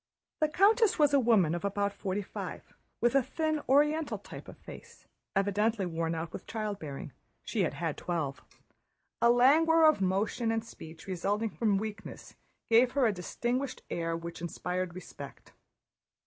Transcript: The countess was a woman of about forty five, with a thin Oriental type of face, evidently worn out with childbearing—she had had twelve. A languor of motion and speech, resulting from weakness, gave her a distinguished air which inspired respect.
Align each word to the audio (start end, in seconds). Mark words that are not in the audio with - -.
The 0.39 0.47
countess 0.49 0.97
was 0.97 1.13
a 1.13 1.19
woman 1.19 1.53
of 1.53 1.63
about 1.63 1.93
forty 1.93 2.23
five, 2.23 2.73
with 3.01 3.13
a 3.13 3.21
thin 3.21 3.61
Oriental 3.69 4.17
type 4.17 4.47
of 4.47 4.57
face, 4.57 5.05
evidently 5.35 5.85
worn 5.85 6.15
out 6.15 6.33
with 6.33 6.47
childbearing—she 6.47 7.59
had 7.61 7.75
had 7.75 7.97
twelve. 7.97 8.41
A 9.21 9.29
languor 9.29 9.85
of 9.85 10.01
motion 10.01 10.51
and 10.51 10.65
speech, 10.65 11.05
resulting 11.05 11.51
from 11.51 11.77
weakness, 11.77 12.33
gave 12.67 12.93
her 12.93 13.05
a 13.05 13.13
distinguished 13.13 13.83
air 13.91 14.17
which 14.17 14.41
inspired 14.41 14.95
respect. 14.95 15.53